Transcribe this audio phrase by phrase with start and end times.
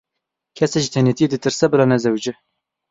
[0.57, 2.33] Kesê ji tenêtiyê ditirse, bila nezewice.